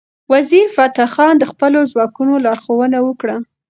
وزیرفتح 0.31 1.05
خان 1.13 1.33
د 1.39 1.43
خپلو 1.51 1.79
ځواکونو 1.91 2.33
لارښوونه 2.45 2.97
وکړه. 3.03 3.35